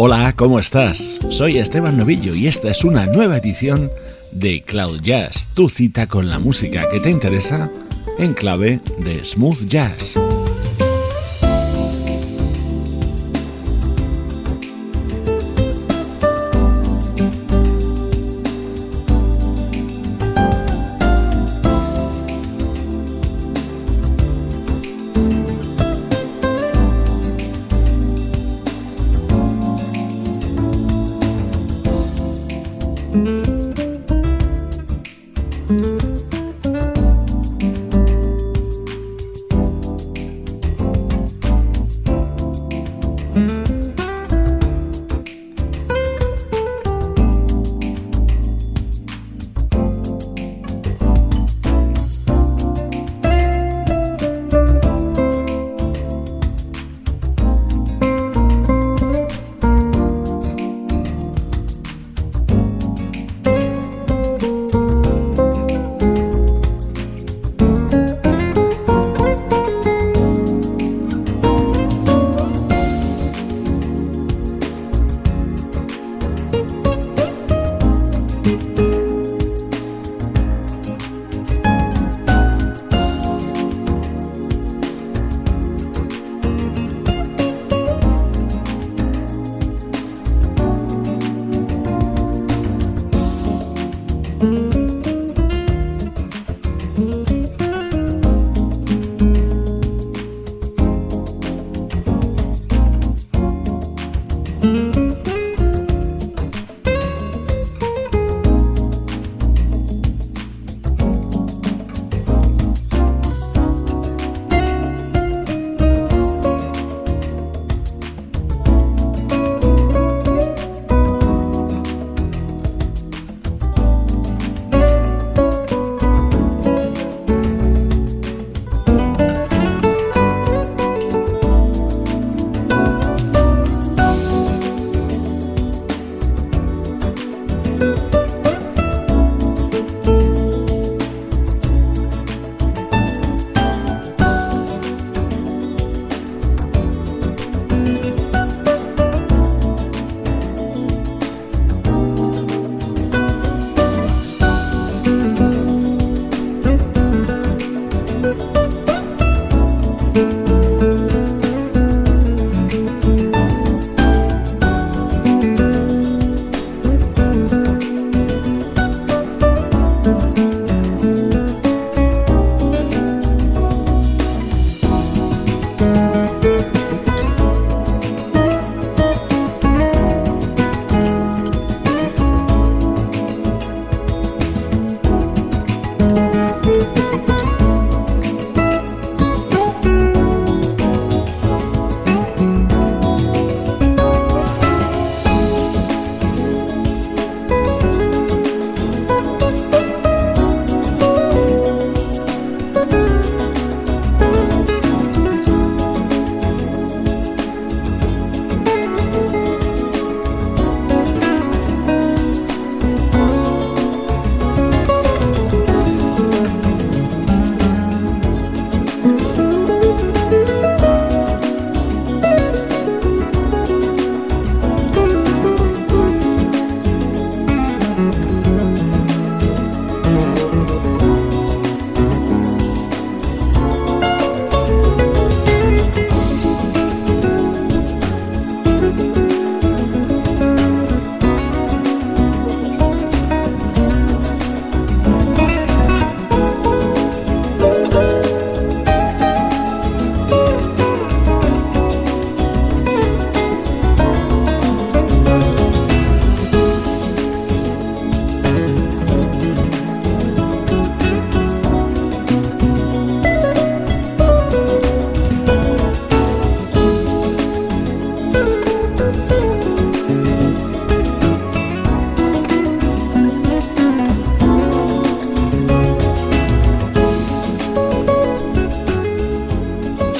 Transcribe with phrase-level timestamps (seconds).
[0.00, 1.18] Hola, ¿cómo estás?
[1.28, 3.90] Soy Esteban Novillo y esta es una nueva edición
[4.30, 7.68] de Cloud Jazz, tu cita con la música que te interesa
[8.16, 10.14] en clave de smooth jazz.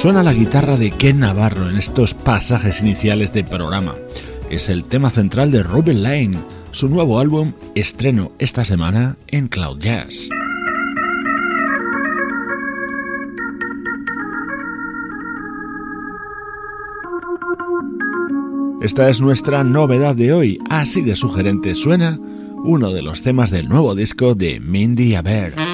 [0.09, 3.93] Suena la guitarra de Ken Navarro en estos pasajes iniciales del programa.
[4.49, 6.39] Es el tema central de Ruben Lane,
[6.71, 10.29] su nuevo álbum estreno esta semana en Cloud Jazz.
[18.81, 22.17] Esta es nuestra novedad de hoy, así de sugerente suena
[22.63, 25.68] uno de los temas del nuevo disco de Mindy Aber.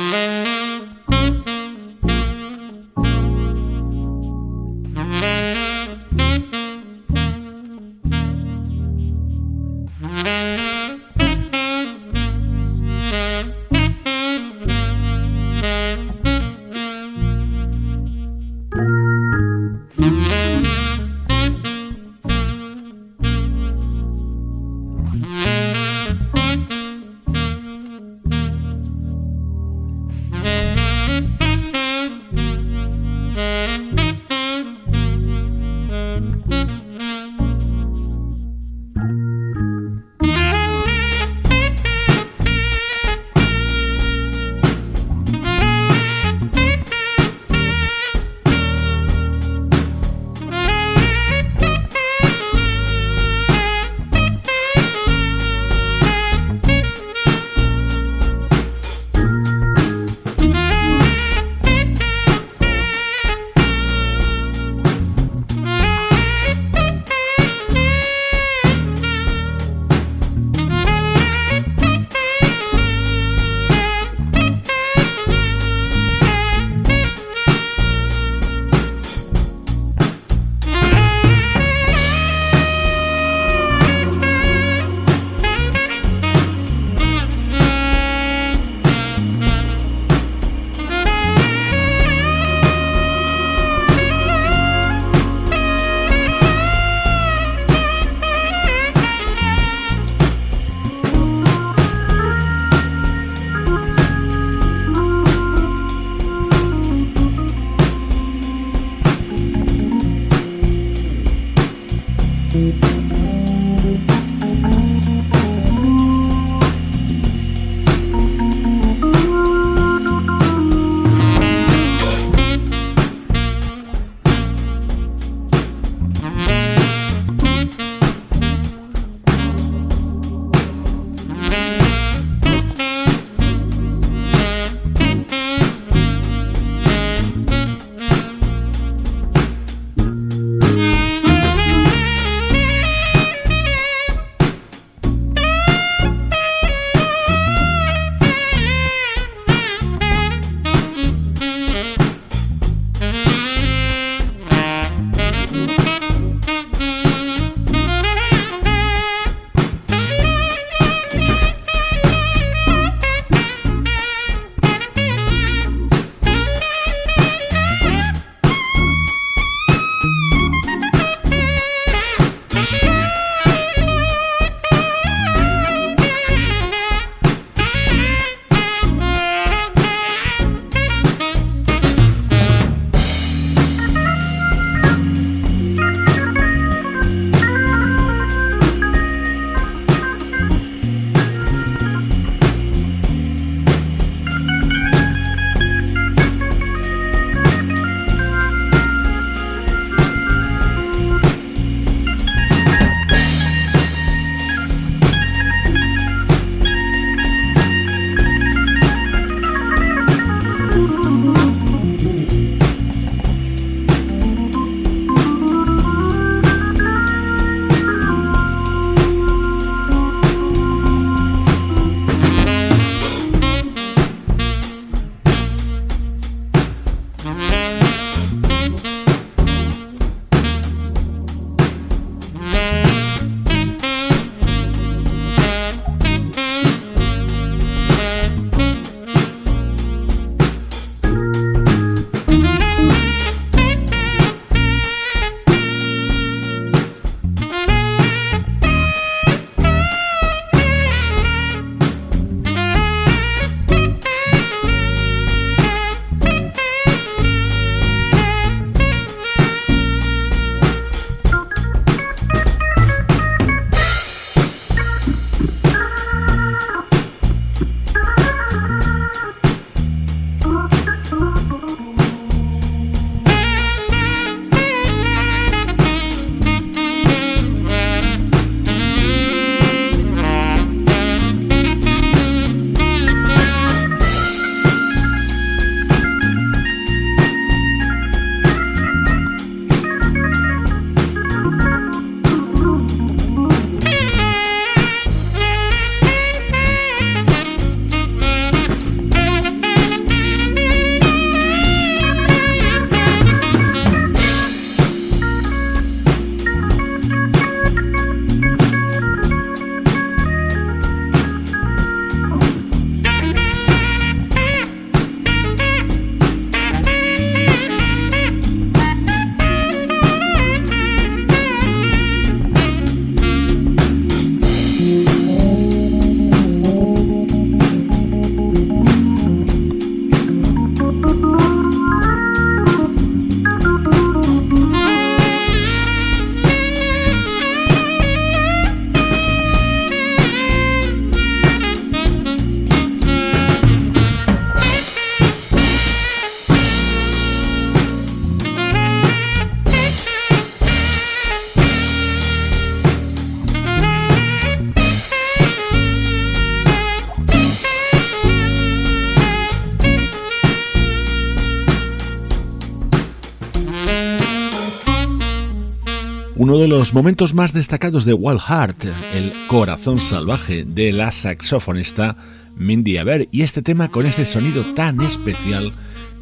[366.66, 372.18] De los momentos más destacados de Wild Heart, el corazón salvaje de la saxofonista
[372.56, 375.74] Mindy Aber, y este tema con ese sonido tan especial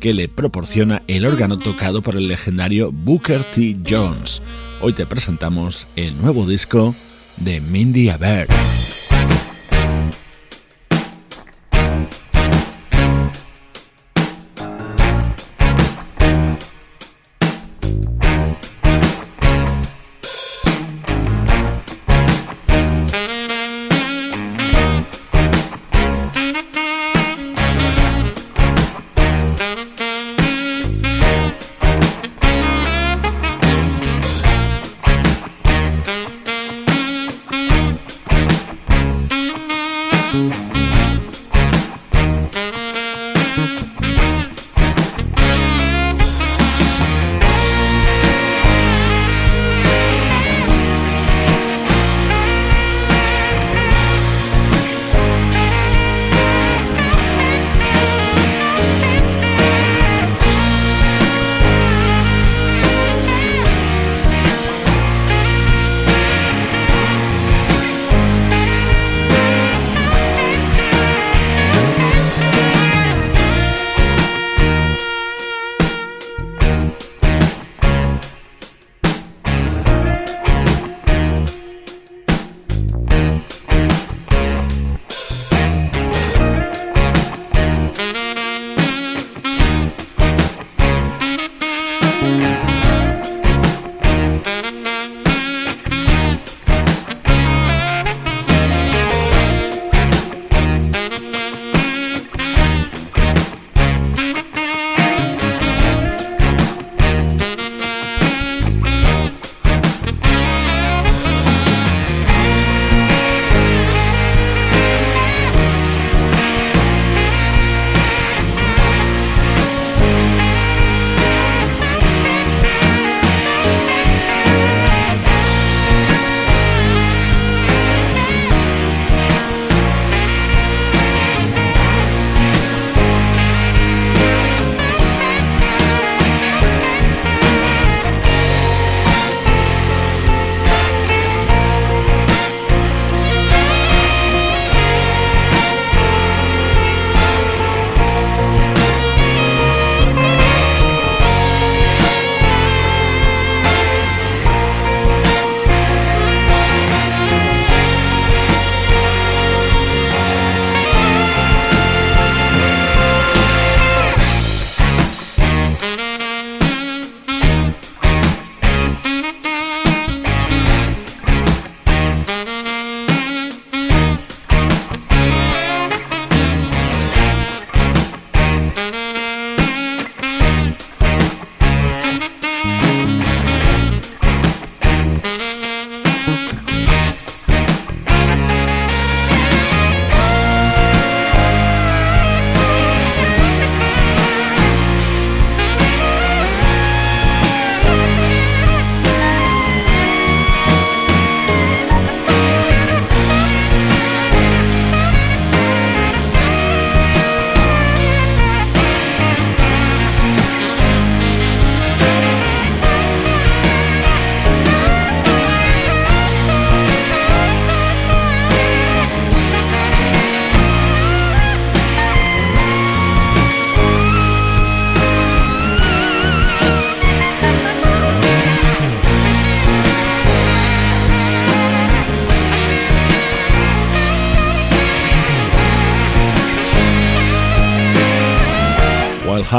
[0.01, 3.77] que le proporciona el órgano tocado por el legendario Booker T.
[3.89, 4.41] Jones.
[4.81, 6.93] Hoy te presentamos el nuevo disco
[7.38, 8.47] de Mindy Aber.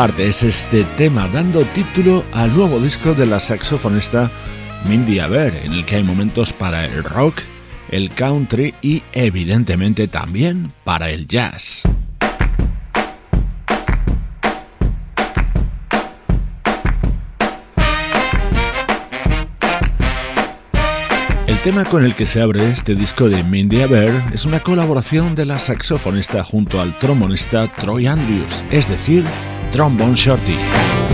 [0.04, 4.30] Es este tema dando título al nuevo disco de la saxofonista
[4.86, 7.40] Mindy Aber, en el que hay momentos para el rock,
[7.90, 11.84] el country y evidentemente también para el jazz.
[21.46, 25.34] El tema con el que se abre este disco de Mindy Aber es una colaboración
[25.34, 29.24] de la saxofonista junto al trombonista Troy Andrews, es decir,
[29.74, 31.13] Trombone Shorty.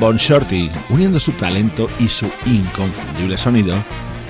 [0.00, 3.74] Trombone Shorty, uniendo su talento y su inconfundible sonido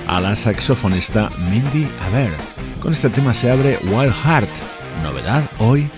[0.05, 2.29] a la saxofonista Mindy Aber.
[2.81, 4.49] Con este tema se abre Wild Heart,
[5.01, 5.89] novedad hoy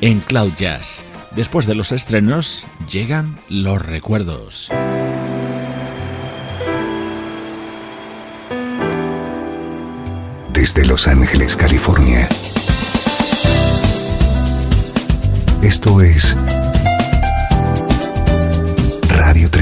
[0.00, 1.04] en Cloud Jazz.
[1.36, 4.70] Después de los estrenos llegan los recuerdos.
[10.54, 12.26] Desde Los Ángeles, California.
[15.60, 16.34] Esto es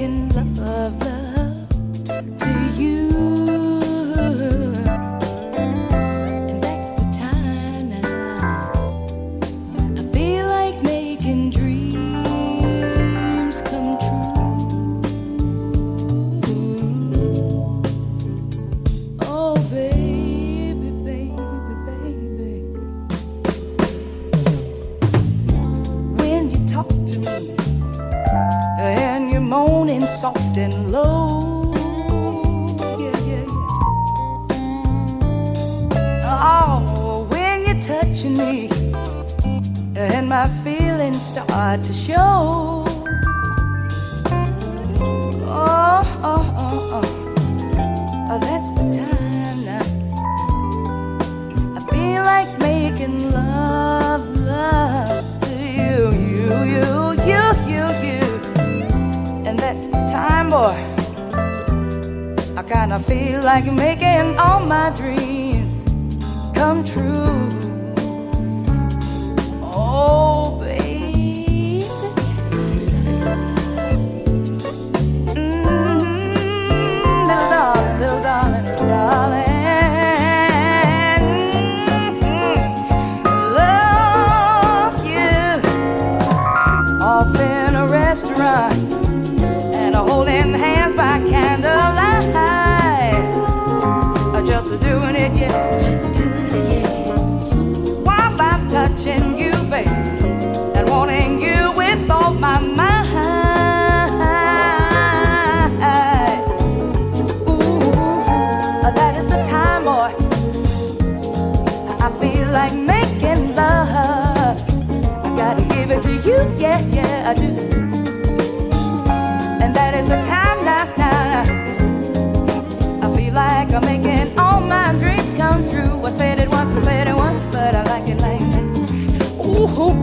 [0.00, 1.09] making love.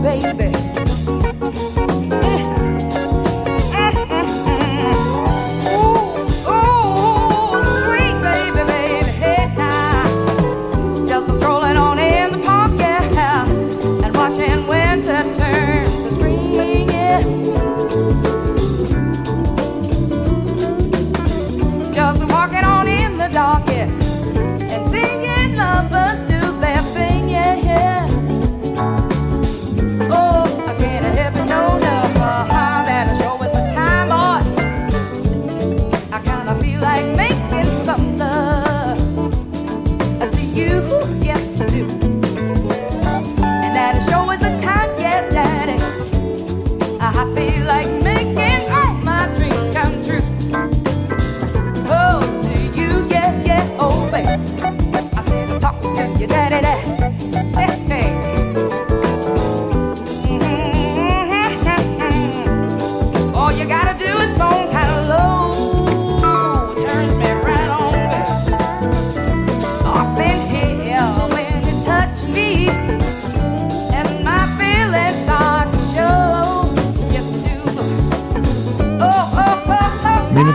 [0.02, 0.37] baby.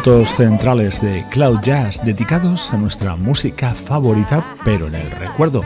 [0.06, 5.64] Minutos centrales de Cloud Jazz dedicados a nuestra música favorita, pero en el recuerdo.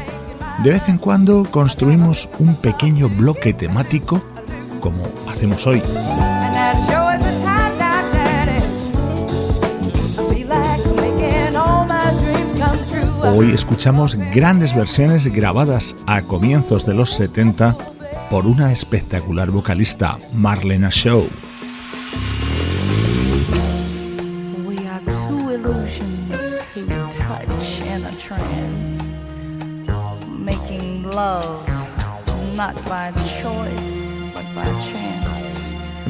[0.63, 4.21] De vez en cuando construimos un pequeño bloque temático
[4.79, 5.81] como hacemos hoy.
[13.33, 17.75] Hoy escuchamos grandes versiones grabadas a comienzos de los 70
[18.29, 21.27] por una espectacular vocalista, Marlena Shaw.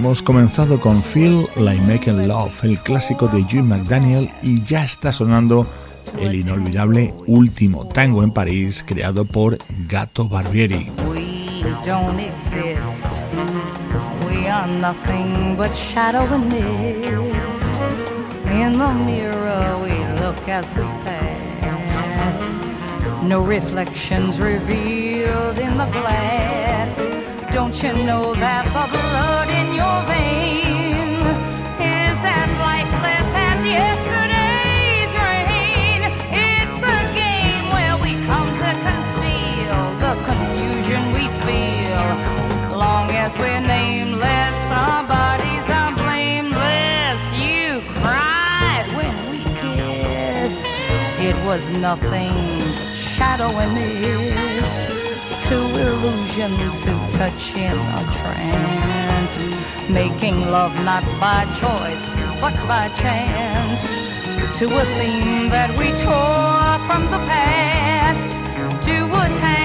[0.08, 5.12] Hemos comenzado con Feel Like Making Love, el clásico de Jim McDaniel, y ya está
[5.12, 5.68] sonando
[6.18, 9.58] el inolvidable Último Tango en París, creado por
[9.90, 10.90] Gato Barbieri.
[11.10, 13.20] We don't exist.
[14.26, 17.74] We are nothing but shadow and mist.
[18.50, 19.92] In the mirror we
[20.22, 22.40] look as we pass.
[23.24, 27.06] No reflections revealed in the glass.
[27.54, 29.07] Don't you know that the
[51.58, 52.36] was nothing
[52.76, 54.88] but shadow and mist.
[55.48, 59.07] Two illusions who touch in a trance,
[59.90, 63.84] making love not by choice but by chance.
[64.60, 68.28] To a theme that we tore from the past,
[68.86, 69.57] to a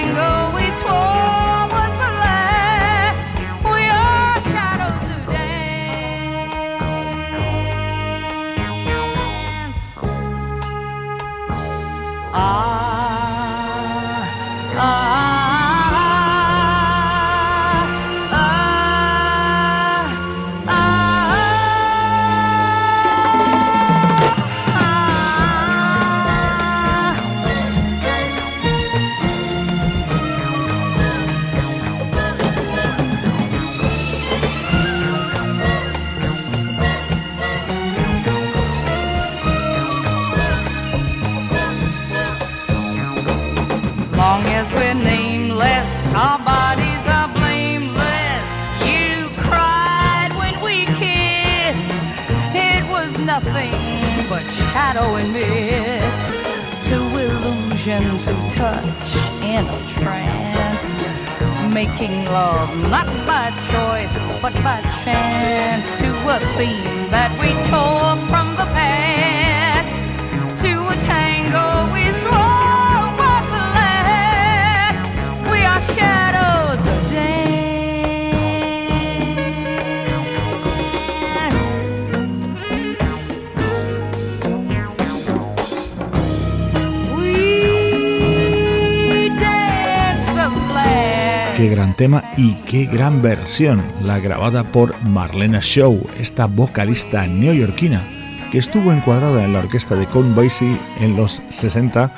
[92.73, 98.03] qué gran versión, la grabada por Marlena Shaw, esta vocalista neoyorquina
[98.51, 102.11] que estuvo encuadrada en la orquesta de Count Basie en los 60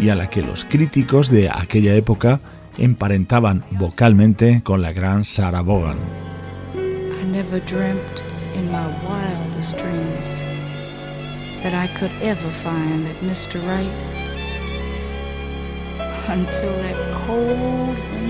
[0.00, 2.40] y a la que los críticos de aquella época
[2.76, 5.98] emparentaban vocalmente con la gran Sarah Vaughan.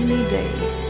[0.05, 0.80] Mr.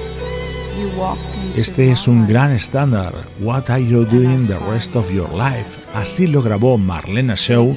[1.55, 3.13] este es un gran estándar.
[3.39, 5.87] What are you doing the rest of your life?
[5.93, 7.75] Así lo grabó Marlena Shaw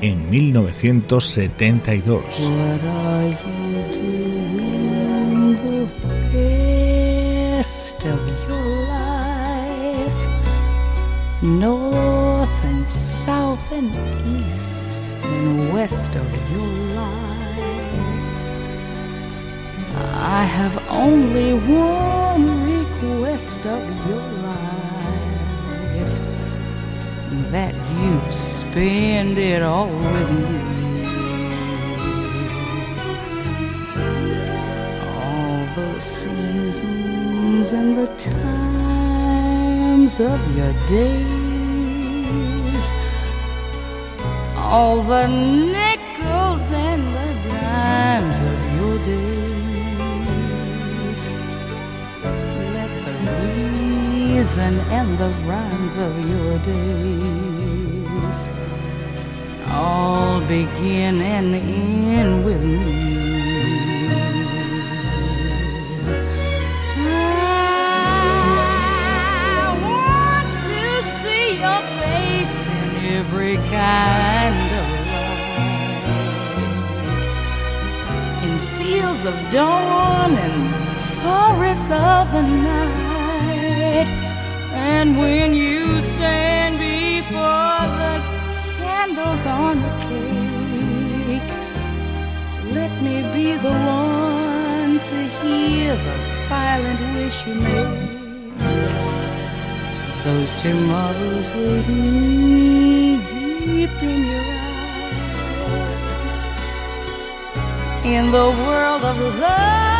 [0.00, 2.22] en 1972.
[2.40, 5.86] What are you doing the
[7.56, 8.96] rest of your life?
[11.42, 13.88] North and south and
[14.38, 16.85] east and west of your
[20.28, 26.18] I have only one request of your life
[27.52, 31.06] that you spend it all with me.
[35.14, 42.92] All the seasons and the times of your days,
[44.56, 49.35] all the nickels and the dimes of your days.
[54.46, 58.48] Reason and the rhymes of your days
[59.70, 63.06] all begin and end with me.
[69.58, 75.56] I want to see your face in every kind of light,
[78.44, 80.56] in fields of dawn and
[81.20, 83.05] forests of the night,
[85.00, 88.14] and when you stand before the
[88.80, 91.52] candles on the cake,
[92.78, 98.04] let me be the one to hear the silent wish you make.
[100.24, 104.48] Those two tomorrows waiting deep in your
[105.74, 106.38] eyes.
[108.14, 109.95] In the world of love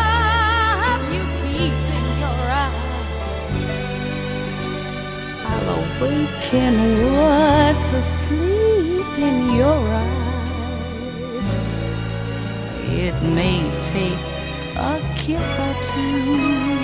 [5.99, 11.57] Awaken what's asleep in your eyes.
[12.93, 14.13] It may take
[14.77, 16.76] a kiss or two.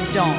[0.00, 0.36] Of dawn,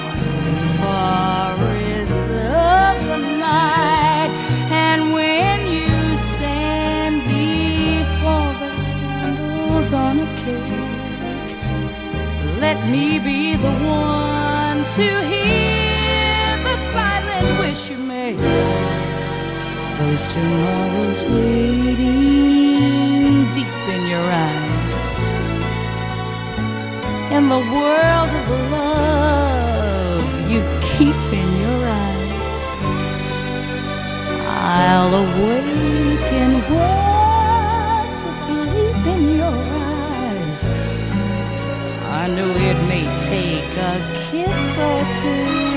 [0.80, 4.32] forests of the night,
[4.72, 8.72] and when you stand before the
[9.02, 10.90] candles on a cake,
[12.60, 18.38] let me be the one to hear the silent wish you make.
[19.98, 22.32] Those tomorrows waiting
[23.54, 25.32] deep in your eyes.
[27.34, 29.41] And the world of love
[31.02, 32.52] keep in your eyes.
[34.48, 39.60] I'll awaken what's asleep in your
[39.90, 40.62] eyes.
[42.22, 43.96] I know it may take a
[44.28, 45.71] kiss or two.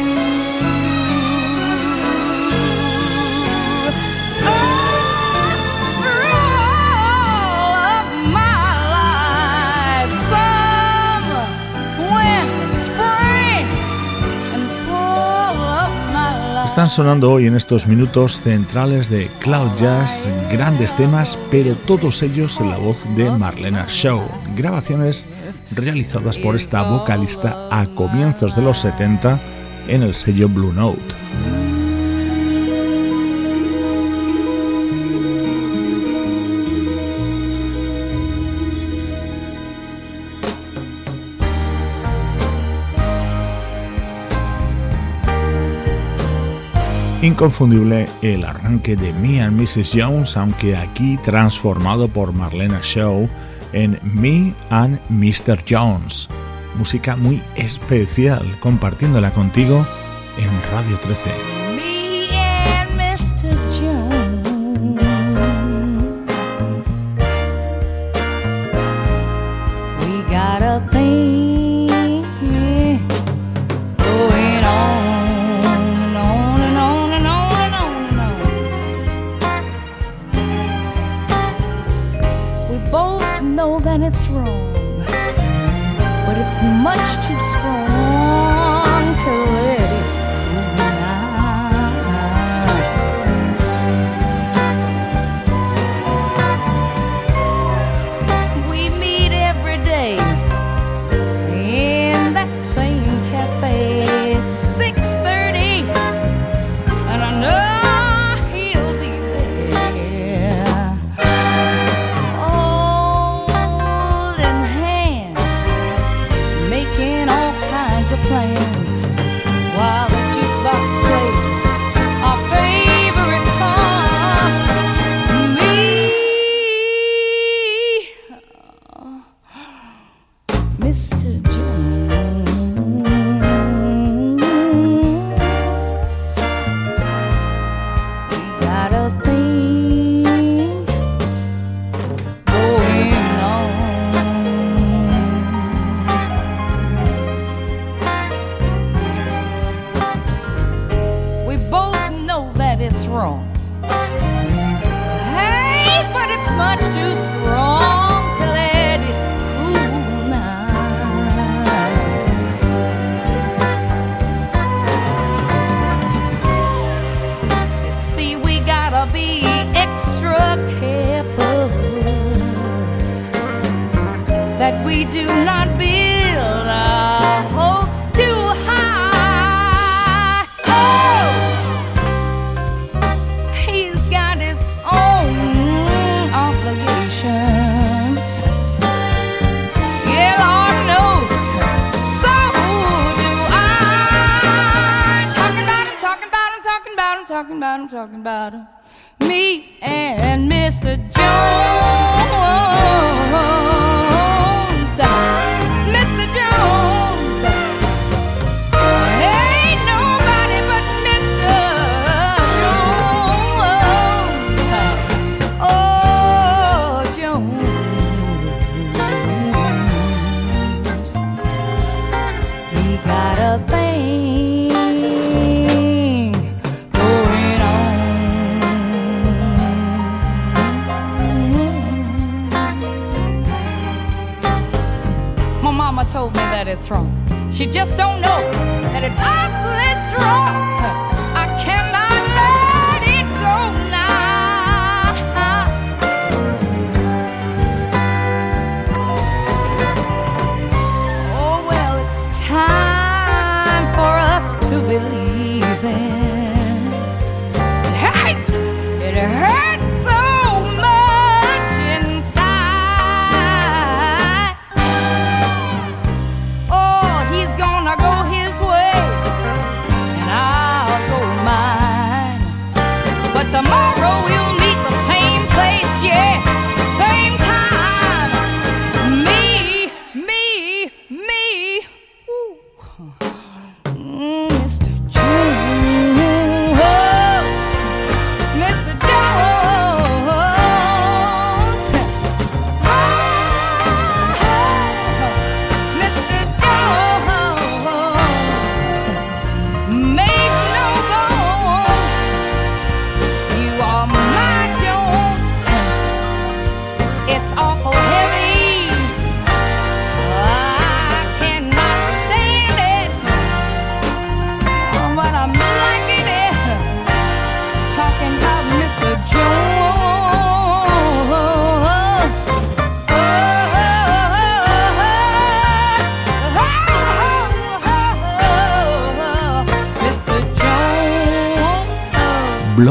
[16.85, 22.61] Están sonando hoy en estos minutos centrales de Cloud Jazz, grandes temas, pero todos ellos
[22.61, 24.20] en la voz de Marlena Shaw.
[24.55, 25.27] Grabaciones
[25.70, 29.41] realizadas por esta vocalista a comienzos de los 70
[29.89, 31.24] en el sello Blue Note.
[47.25, 49.93] Inconfundible el arranque de Me and Mrs.
[49.95, 53.27] Jones, aunque aquí transformado por Marlena Shaw
[53.72, 55.64] en Me and Mr.
[55.66, 56.29] Jones.
[56.77, 59.87] Música muy especial, compartiéndola contigo
[60.37, 61.53] en Radio 13.
[84.15, 84.73] It's wrong,
[85.07, 87.93] but it's much too strong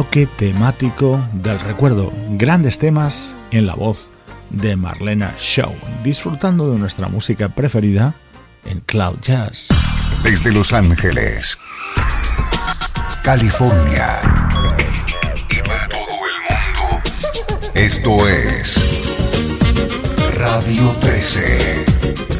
[0.04, 4.10] bloque temático del recuerdo, grandes temas en la voz
[4.50, 5.74] de Marlena Shaw,
[6.04, 8.14] disfrutando de nuestra música preferida
[8.66, 9.70] en Cloud Jazz.
[10.22, 11.58] Desde Los Ángeles,
[13.24, 14.20] California
[15.50, 19.14] y para todo el mundo, esto es
[20.38, 22.33] Radio 13.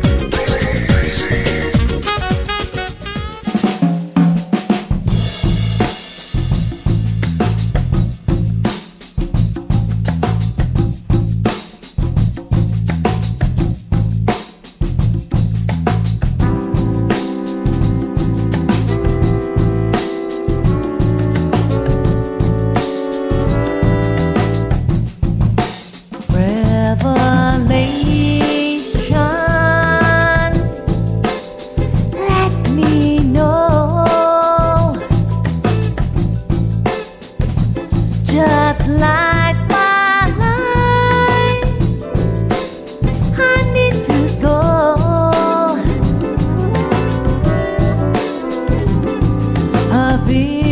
[50.34, 50.63] see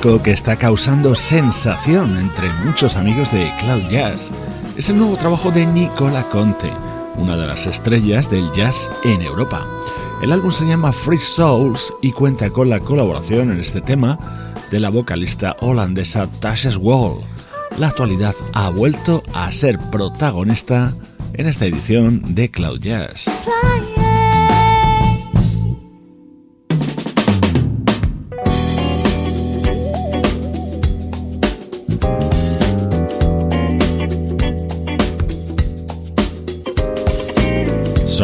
[0.00, 4.32] que está causando sensación entre muchos amigos de Cloud Jazz.
[4.78, 6.72] Es el nuevo trabajo de Nicola Conte,
[7.16, 9.66] una de las estrellas del jazz en Europa.
[10.22, 14.18] El álbum se llama Free Souls y cuenta con la colaboración en este tema
[14.70, 17.20] de la vocalista holandesa Tasha Wall.
[17.76, 20.94] La actualidad ha vuelto a ser protagonista
[21.34, 23.26] en esta edición de Cloud Jazz.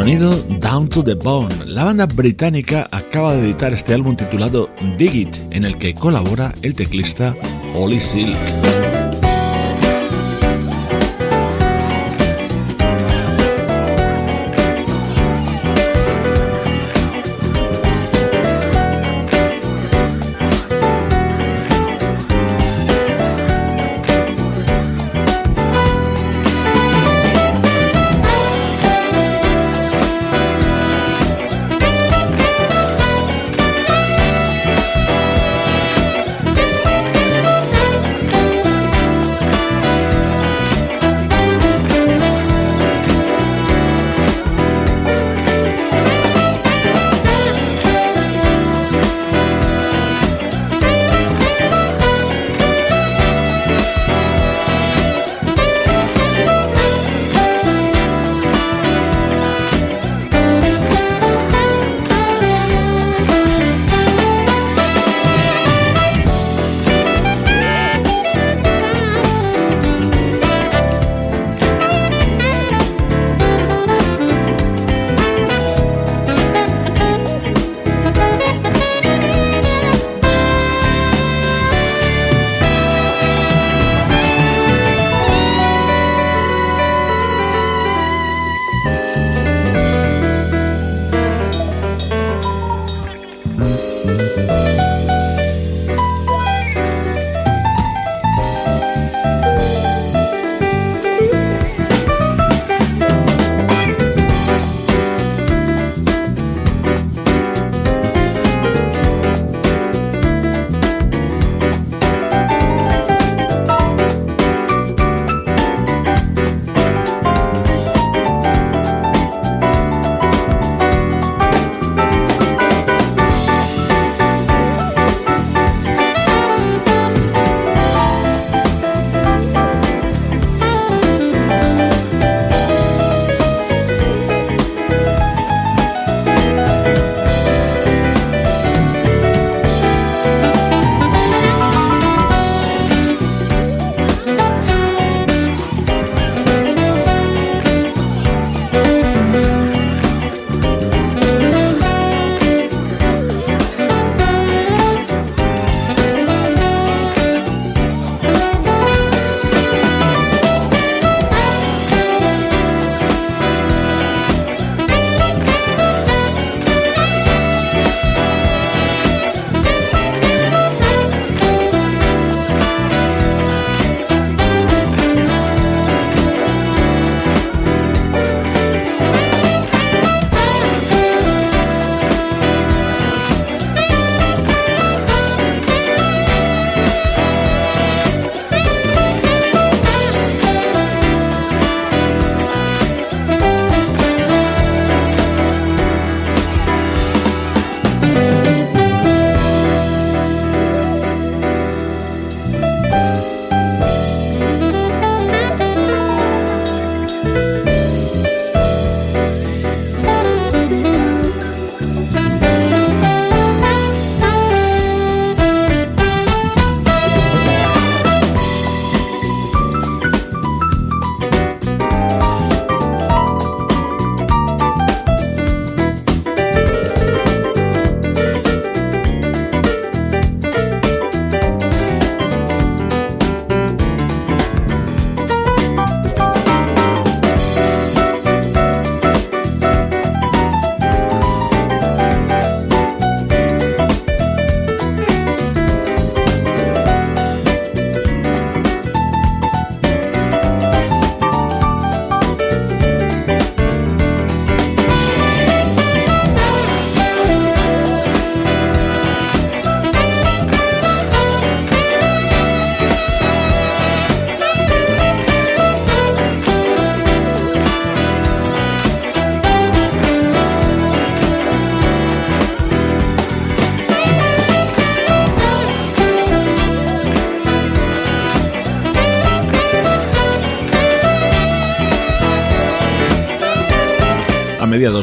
[0.07, 1.53] Down to the Bone.
[1.67, 6.55] La banda británica acaba de editar este álbum titulado Dig It, en el que colabora
[6.63, 7.35] el teclista
[7.75, 8.86] Ollie Silk.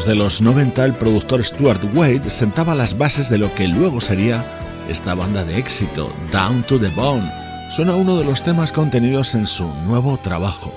[0.06, 4.44] De los 90 el productor Stuart Wade sentaba las bases de lo que luego sería
[4.88, 7.30] esta banda de éxito, Down to the Bone.
[7.70, 10.72] Suena uno de los temas contenidos en su nuevo trabajo.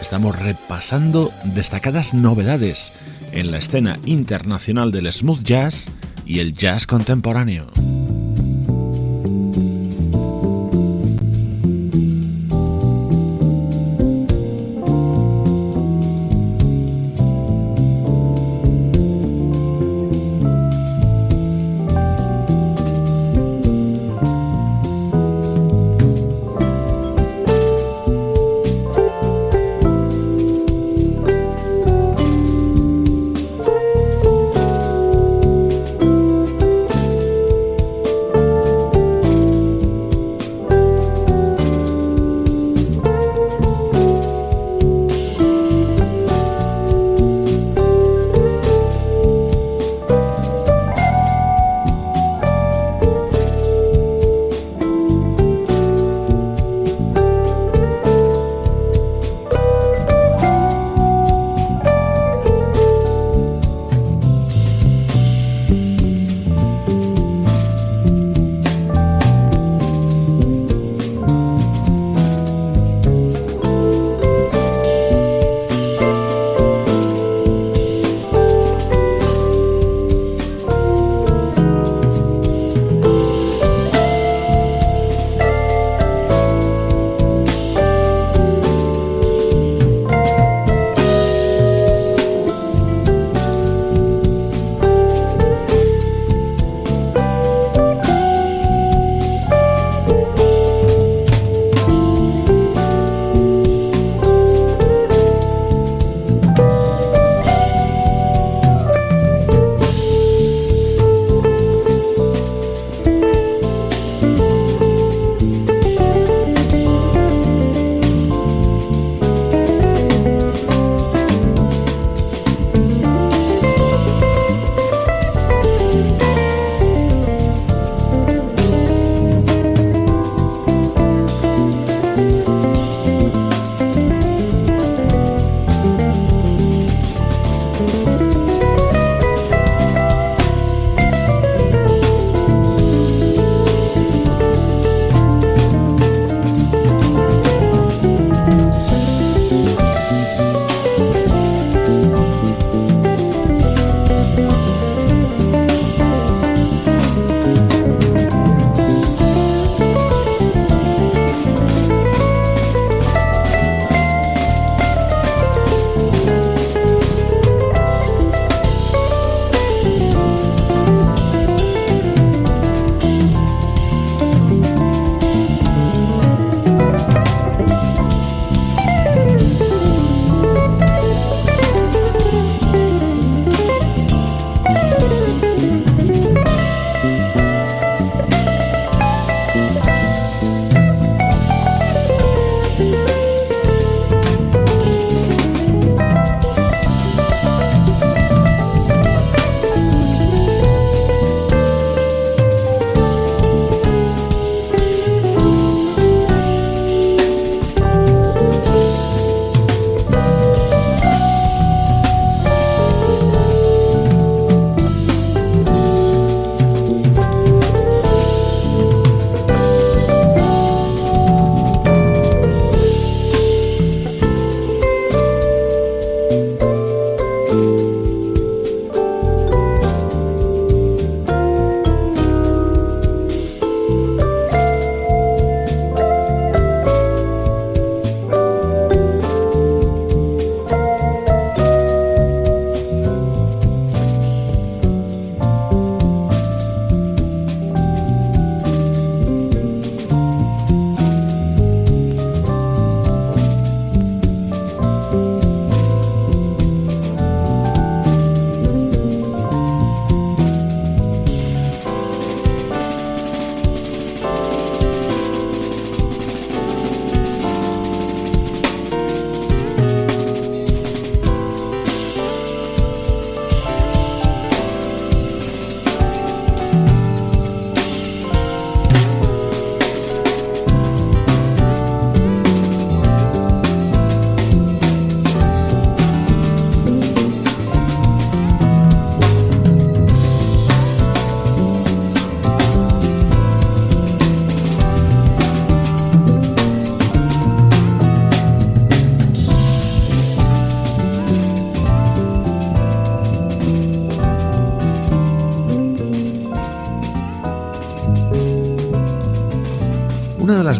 [0.00, 2.92] Estamos repasando destacadas novedades
[3.32, 5.86] en la escena internacional del smooth jazz
[6.26, 7.73] y el jazz contemporáneo.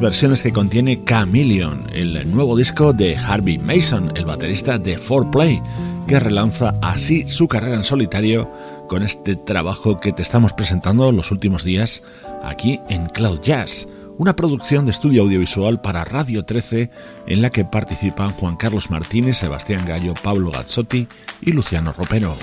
[0.05, 5.63] Versiones que contiene Chameleon, el nuevo disco de Harvey Mason, el baterista de 4Play,
[6.07, 8.51] que relanza así su carrera en solitario
[8.87, 12.03] con este trabajo que te estamos presentando los últimos días
[12.43, 13.89] aquí en Cloud Jazz,
[14.19, 16.91] una producción de estudio audiovisual para Radio 13
[17.27, 21.09] en la que participan Juan Carlos Martínez, Sebastián Gallo, Pablo Gazzotti
[21.41, 22.37] y Luciano Ropero.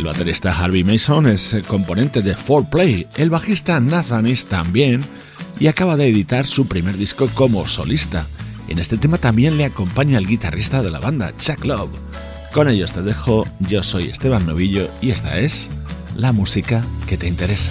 [0.00, 5.02] El baterista Harvey Mason es componente de 4Play, el bajista Nathan también,
[5.58, 8.26] y acaba de editar su primer disco como solista.
[8.68, 11.90] En este tema también le acompaña el guitarrista de la banda, Chuck Love.
[12.50, 15.68] Con ellos te dejo, yo soy Esteban Novillo y esta es
[16.16, 17.70] la música que te interesa.